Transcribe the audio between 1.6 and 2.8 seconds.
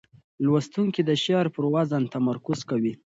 وزن تمرکز